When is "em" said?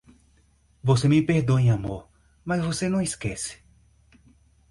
1.61-1.69